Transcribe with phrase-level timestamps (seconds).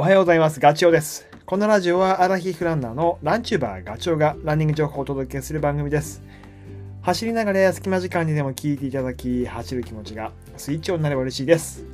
[0.00, 0.60] おはようございます。
[0.60, 1.26] ガチョウです。
[1.44, 6.22] このラジオはアラヒフランナーのランチューバーガチョウがランニング情報をお届けする番組です。
[7.02, 11.84] 走りながら隙間時間にでも聞いていただき、走る気持ちがスイッチオンになれば嬉しいです。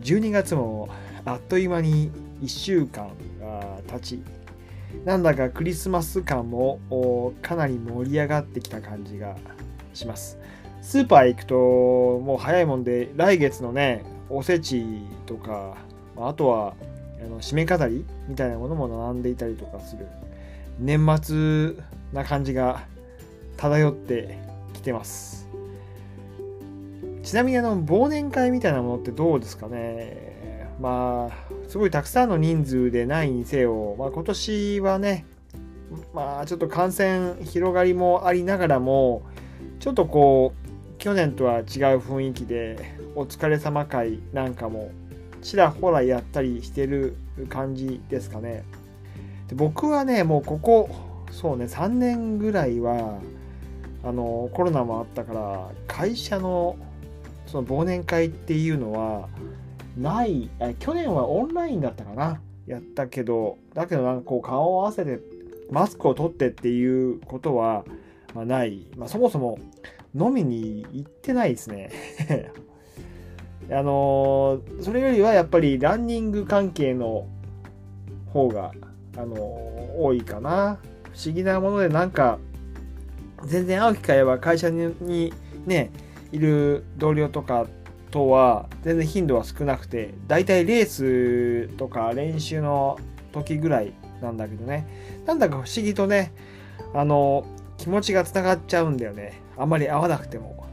[0.00, 0.88] 12月も
[1.24, 2.10] あっという間に
[2.42, 4.22] 1週間が経ち、
[5.04, 6.80] なんだかクリスマス感も
[7.42, 9.36] かなり盛り上がってきた感じが
[9.94, 10.36] します。
[10.82, 11.54] スーパー行くと
[12.18, 14.84] もう早いもんで来月のねおせち
[15.26, 15.76] とか
[16.20, 16.74] あとは
[17.22, 20.06] あの締め飾りみたいなものも並んでいたりとかする。
[20.78, 21.74] 年末
[22.12, 22.84] な感じが
[23.56, 24.38] 漂って
[24.72, 25.48] きてます。
[27.22, 30.28] ちなみにあの忘年会みたいなものってどうですかね。
[30.80, 35.26] まあすごいたくさんの人数でないにせよ、まあ、今年はね
[36.14, 39.22] まあちょっと感染広がりもありながらも
[39.80, 41.64] ちょっとこう去年とは違う
[41.98, 44.90] 雰囲気でお疲れ様会なんかも
[45.42, 47.16] ちらほらやったりしてる
[47.48, 48.64] 感じですかね。
[49.48, 50.90] で僕はねもうここ
[51.30, 53.18] そうね3年ぐらいは
[54.04, 56.76] あのコロナもあったから会社の
[57.46, 59.28] その忘年会っていうのは
[59.96, 62.40] ない去年はオンラインだったかな。
[62.68, 65.20] やったけどだけどなんかこう顔を合わせて
[65.70, 67.84] マスクを取ってっていうことは、
[68.34, 69.58] まあ、ない、まあ、そもそも
[70.14, 71.90] 飲みに行ってないですね。
[73.70, 77.26] あのー、それよりはやっぱりランニング関係の
[78.32, 78.72] 方が、
[79.16, 79.38] あのー、
[79.96, 80.78] 多いかな。
[81.12, 82.38] 不思議なものでなんか、
[83.44, 85.32] 全然会う機会は会社に
[85.66, 85.90] ね、
[86.32, 87.66] いる同僚とか
[88.10, 92.98] とは全然頻度は少なくて、だいたいレースとか練習の
[93.32, 94.86] 時ぐらいなんだけどね、
[95.26, 96.32] なんだか不思議とね、
[96.94, 99.40] あのー、気持ちがつながっちゃうんだよね。
[99.56, 100.66] あんまり会わなくても。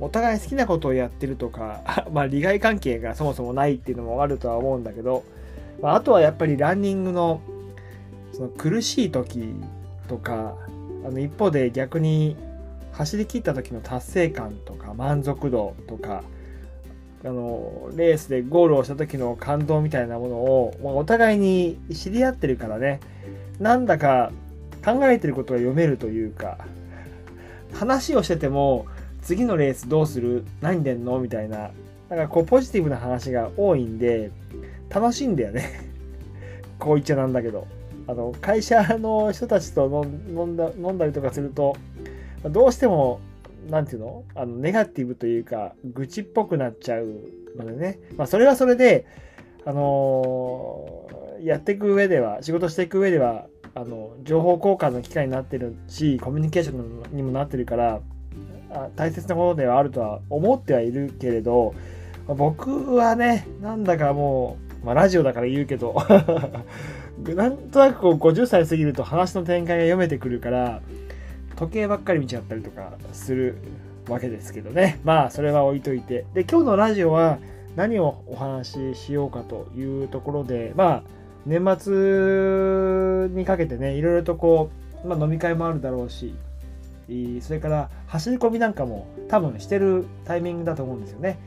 [0.00, 5.24] お互い好きなことをやってるとか、 まあ、利害関係がそもそもないっていうのもあるとは思うんだけど、
[5.80, 7.40] まあ、あとはやっぱりランニングの
[8.32, 9.54] その苦しい時
[10.08, 10.56] とか
[11.06, 12.36] あの一方で逆に
[12.92, 16.22] 走り切った時の達成感とか満足度とか
[17.24, 23.00] あのレースでゴールをした時の感動みたいなものを、まあ、お互いに知り合ってるからね
[23.58, 24.30] なんだか
[24.84, 26.58] 考えてることが読めるというか
[27.72, 28.86] 話をしてても
[29.24, 30.44] 次のレースどうする？
[30.60, 31.18] 何出んの？
[31.18, 31.70] みたいな、
[32.10, 34.30] なんかこうポジティブな話が多いんで、
[34.90, 35.90] 楽しいんだよね。
[36.78, 37.66] こう言っちゃなんだけど。
[38.06, 41.74] あの、会社の人たちと飲んだ飲んだりとかすると、
[42.50, 43.18] どうしても、
[43.70, 44.24] なんていうの？
[44.34, 47.06] あの、ネガティブというか、愚痴っぽくなっちゃう
[47.56, 47.98] のでね。
[48.18, 49.06] まあ、それはそれで、
[49.64, 58.02] あのー、やっていく上では、仕事していく上では、あの、情報交換の機会になってるし、コミュニケーションにもなってるから、
[58.96, 61.74] 大切なことではあるとは思ってはいるけれど、
[62.26, 65.94] 僕はね、なんだかもう、まあ、ラジオだから言うけど
[67.34, 70.80] なんとなくこう50歳過ぎると話の展開が読めてくるから、
[71.56, 73.56] 時計ばっかり見ちゃったりとかする
[74.08, 75.00] わけですけどね。
[75.04, 76.26] まあ、それは置いといて。
[76.34, 77.38] で、今日のラジオは
[77.76, 81.02] 何をお話ししようかというところで、まあ、
[81.46, 84.70] 年末にかけてね、いろいろとこ
[85.04, 86.34] う、まあ、飲み会もあるだろうし、
[87.40, 91.38] それから走り込みなんかも多分してるタイミングだと思うんですよね。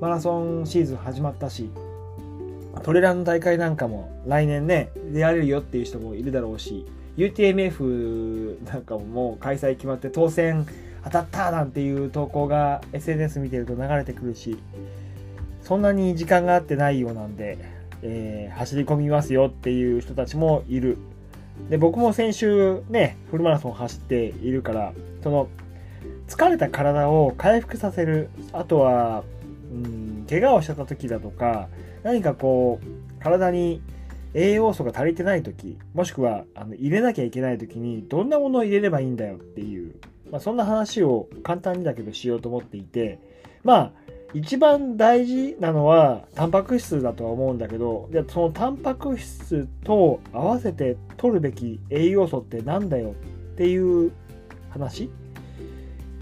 [0.00, 1.70] マラソンシーズン始まったし、
[2.82, 6.84] トレランの大会なんかも来年ね、出られるよっていう人もいるだろうし、
[7.16, 10.66] UTMF なんかももう開催決まって当選
[11.04, 14.58] 当たったなんていう投稿が SNS 見てると流れてくるし、
[15.62, 17.58] そんなに時間があってないようなんで、
[18.02, 20.98] えー、走り込みますよっていう人たちもいる
[21.70, 25.48] で僕も先週ねフルマラソン走っているからその
[26.28, 29.24] 疲れた体を回復させるあとは
[29.72, 31.68] うん怪我をしちゃった時だとか
[32.02, 33.80] 何かこう体に
[34.34, 39.94] 栄養素が足りてない時もしくはあの入れなきゃいけない時にどんなものを入れればいいんだよっていう、
[40.30, 43.18] まあ、そんな話を簡単にだけどしようと思っていて
[43.64, 43.92] まあ
[44.34, 53.14] 一番大事なのはタンパク質だとは思うんだけどじゃそのタンパク質と合わせて取るべき栄養素ってなんだよっ
[53.56, 54.12] ていう
[54.70, 55.10] 話。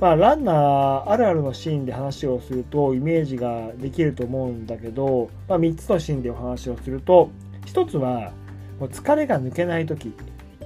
[0.00, 7.30] まあランナーあるあるのシーンで話をするとイメージができると思うんだけど、まあ、3つのシーンでお話をすると
[7.66, 8.32] 1つは
[8.80, 10.12] もう疲れが抜けない時。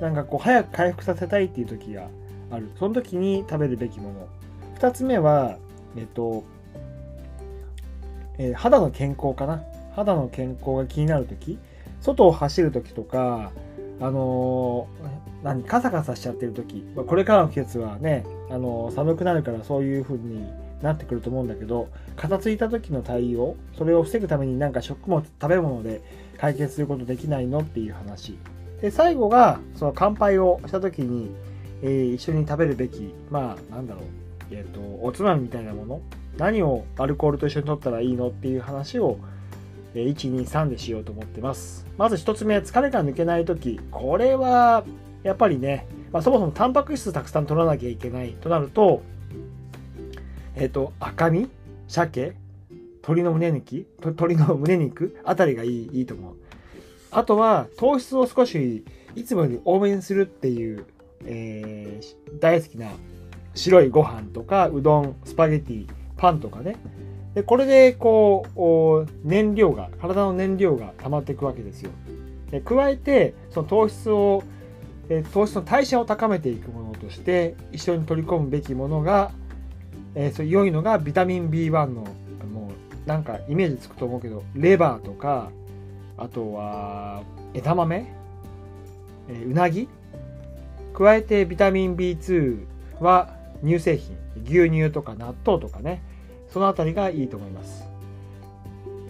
[0.00, 2.08] なんかこう早く回復させたいっていう時が
[2.50, 2.70] ある。
[2.78, 4.28] その時に食べるべきもの。
[4.78, 5.58] 2つ目は
[5.96, 6.44] えっと
[8.38, 9.62] えー、肌の健康かな？
[9.94, 11.58] 肌の健康が気になるとき
[12.00, 13.50] 外を走るときとか
[14.00, 15.64] あのー、何？
[15.64, 20.46] カサカサしちゃってるとき、まあ、これからの季節はね、あのー、寒くなるからそういう風に
[20.82, 26.02] なってくると思うんだけど片付いた時の対応それを防ぐためになんか食物食べ物で
[26.38, 28.38] 解決することできないのっていう話。
[28.82, 31.30] で最後がその乾杯をした時に、
[31.82, 34.04] えー、一緒に食べるべきまあなんだろう
[34.50, 36.00] えっ、ー、とおつまみみたいなもの。
[36.38, 39.18] 何をアルコールと一緒に取ったらいいのっていう話を
[39.94, 41.86] 123でしようと思ってます。
[41.96, 43.80] まず1つ目疲れが抜けない時。
[43.90, 44.84] これは
[45.22, 48.32] やっぱりね、まあ、そもそもタンパク質たくさん取らなきゃいけない。
[48.34, 49.02] となると
[50.54, 51.48] えっ、ー、と赤身？
[51.88, 52.34] 鮭？
[52.96, 53.86] 鶏の胸肉？
[54.00, 55.18] 鶏の胸肉？
[55.24, 56.36] あたりがいいいいと思う。
[57.10, 58.84] あとは糖質を少し
[59.14, 60.84] いつもより多めにするっていう、
[61.24, 62.90] えー、大好きな
[63.54, 65.86] 白いご飯とかうどんスパゲティ
[66.16, 66.76] パンとかね。
[67.34, 71.90] でこれでこう燃料が体の燃料が溜まっていくわけですよ。
[72.50, 74.42] で加えてその糖質を
[75.32, 79.30] 糖質の代謝を高めていくものとして一緒に取り込むべきものが、
[80.14, 82.06] えー、そ良いのがビタミン B1 の
[82.52, 82.72] も
[83.04, 85.50] うなんかイメージつくと思うけどレバーとか
[86.16, 87.22] あとは
[87.54, 88.12] 枝豆、
[89.28, 89.88] えー、うなぎ。
[90.96, 92.64] 加えてビタミン B2
[93.00, 96.02] は乳製品牛乳とか納豆とかね
[96.48, 97.86] そのあたりがいいと思います。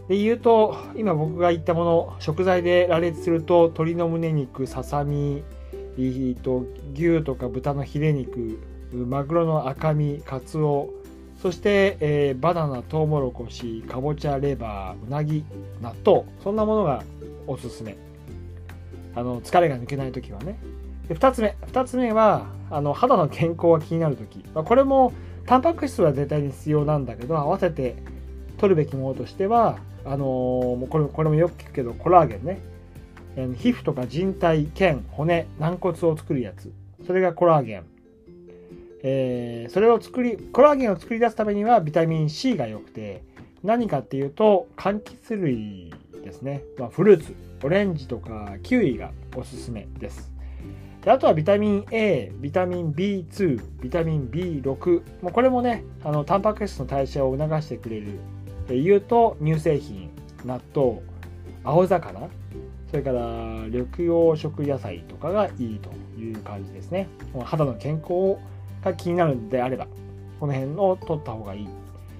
[0.08, 5.42] で言うと今僕が言ったもの食材で羅列すると鶏の胸肉ささみ
[6.42, 6.64] と
[6.94, 8.60] 牛とか豚のヒレ肉
[8.92, 10.90] マグロの赤身カツオ
[11.42, 15.44] そして、えー、バナナトウモロコシかぼちゃレバーうなぎ
[15.80, 17.02] 納豆そんなものが
[17.46, 17.96] おすすめ。
[19.14, 20.58] あの疲れが抜けない時はね。
[21.08, 25.12] で2つ目2つ目はあの肌の健康が気になる時、まあ、これも
[25.46, 27.96] タンパク質は絶対に必要なんだけど合わせて
[28.58, 32.60] 取るべきものとしてはあのー、これこれもよく聞くけどコラーゲンね。
[33.58, 36.72] 皮膚とか人体腱骨軟骨を作るやつ。
[37.06, 37.84] それがコラーゲン、
[39.02, 43.22] えー、それを作りコラーゲンを作り出すためにはビタミン C が良くて
[43.62, 45.92] 何かっていうと柑橘類
[46.24, 47.34] ですね、まあ、フルーツ。
[47.62, 50.35] オレンジとかキウイがおすすめです。
[51.06, 58.18] であとはビタミン A、ビタミン B2、ビタミン B6、もうこれもね、あのタンパク質の代謝を促してくれる。
[58.66, 60.10] で言うと、乳製品、
[60.44, 61.02] 納豆、
[61.62, 62.28] 青魚、
[62.90, 63.20] それから
[63.66, 64.02] 緑黄
[64.36, 67.06] 色野菜とかがいいという感じですね。
[67.44, 68.36] 肌の健康
[68.82, 69.86] が気になるんであれば、
[70.40, 71.68] この辺を取った方がいい。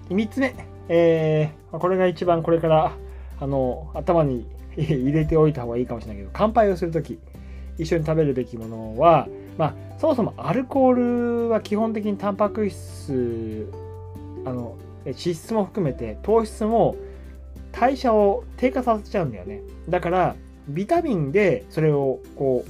[0.07, 0.55] 3つ目、
[0.87, 2.93] えー、これが一番これから
[3.37, 4.47] あの頭に
[4.77, 7.19] 入れておいた方がいいかもしれないけど、乾杯をするとき、
[7.77, 9.27] 一緒に食べるべきものは、
[9.57, 13.71] まあ、そもそもアルコールは基本的にタンパク質
[14.45, 14.75] あの
[15.05, 16.95] 脂質も含めて糖質も
[17.71, 19.61] 代謝を低下させちゃうんだよね。
[19.87, 20.35] だから
[20.67, 22.65] ビタミンでそれをこ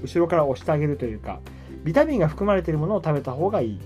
[0.00, 1.40] う後ろから押してあげるというか
[1.82, 3.80] ビタミンが含まれているものを食べた方がいい。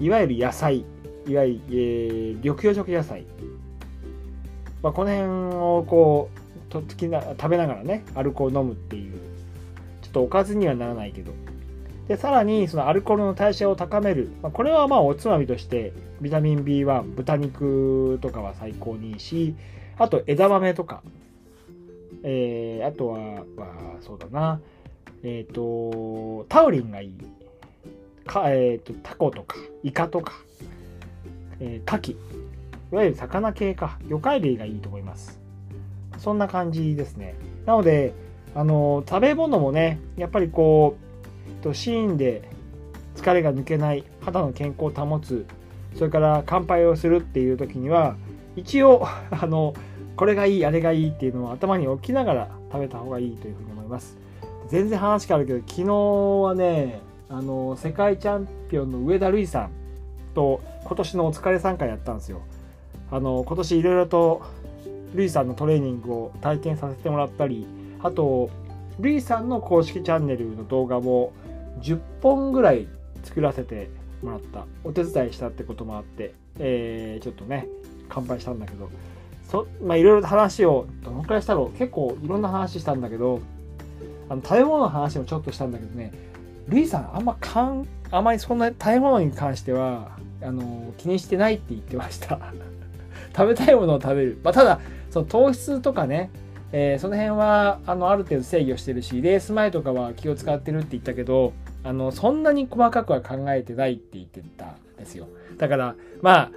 [0.00, 0.84] いわゆる野菜。
[1.26, 3.26] いわゆる、えー、緑黄色野菜、
[4.82, 9.27] まあ、この辺をこうときな食べながらねアルコール飲むっていう
[10.18, 11.32] とおかずにはならないけど。
[12.08, 14.30] で、さらに、そのアルコールの代謝を高める。
[14.42, 19.54] まあ、これはまあおつまみとして、ビタミン B1、豚肉とかは最高にいいし、
[19.96, 21.02] あと枝豆とか、
[22.24, 23.68] えー、あとは、まあ、
[24.00, 24.60] そうだな、
[25.22, 27.14] えっ、ー、と、タウリンがいい。
[28.26, 30.32] か、えっ、ー、と、タコとか、イカとか、
[31.60, 32.16] えー、牡蠣。
[32.90, 35.40] いわゆる魚系か、魚介類がいいと思います。
[36.18, 37.36] そんな感じですね。
[37.66, 38.12] なので、
[38.54, 40.96] あの食べ物もねやっぱりこ
[41.60, 42.48] うとシーンで
[43.16, 45.46] 疲れが抜けない肌の健康を保つ
[45.94, 48.16] それから乾杯をするっていう時には
[48.56, 49.74] 一応 あの
[50.16, 54.18] これがいいあれがいいっていうのを頭に置きながら食べた方がいいというふうに思います。
[54.68, 57.00] 全然話変わるけど昨日はね
[57.30, 59.70] あの世界チャンピオンの上田瑠衣さん
[60.34, 62.40] と今年のお疲れ参加やったんですよ。
[63.10, 64.42] あの今年いろいろと
[65.12, 67.66] 瑠衣さんのトレーニングを体験させてもらったり
[68.02, 68.50] あと、
[69.00, 71.32] ルイさんの公式チャンネルの動画も
[71.80, 72.88] 10本ぐらい
[73.22, 73.90] 作らせて
[74.22, 74.66] もらった。
[74.84, 77.68] お手伝いしたってこともあって、えー、ちょっとね、
[78.08, 78.90] 乾杯したんだけど、
[79.48, 83.40] そまあいろいろと話を、どのくらいしたろう結構いろんな話したんだけど、
[84.28, 86.12] あの食べ物の話もちょっとしたんだけどね、
[86.68, 92.38] ルイさんあんまかん、あまりそんな食べ物に関しては、あの気にしてないって言ってました。
[93.36, 94.38] 食べたいものを食べる。
[94.42, 96.30] まあ、ただ、その糖質とかね、
[96.72, 101.52] えー、その辺はあのある程度制御してるしレース前とかは気を使ってるって言ったけど
[101.84, 106.50] あのそんなに細かくは考えてないって言ってたんですよだからまあ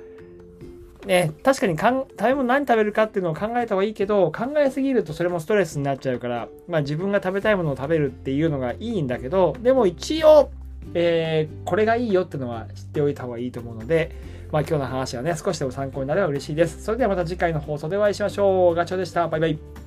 [1.08, 10.51] ね、確かにかん食べ物何食べるかっていうのを考えた方がいいけど考えすぎるとそれもストレスになっちゃうから、まあ、自分が食べたいものを食べるっていうのがいいんだけどでも一応
[10.94, 14.12] えー、これがいいよっていうのは知っておいた方がいいと思うので、
[14.51, 16.84] まあ、今日の話はね、少しでも参考になれば嬉しいです。
[16.84, 18.75] それではまた次回の放送でお会いしましょう。
[18.75, 19.27] ガチョウでした。
[19.27, 19.80] バイバイ。